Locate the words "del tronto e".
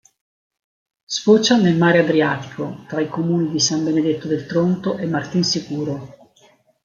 4.27-5.05